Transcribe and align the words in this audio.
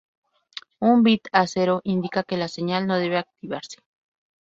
Un 0.91 1.03
bit 1.09 1.29
a 1.31 1.45
"cero" 1.45 1.81
indica 1.83 2.23
que 2.23 2.37
la 2.43 2.47
señal 2.55 2.87
no 2.87 2.95
debe 2.97 3.19
activarse. 3.19 3.77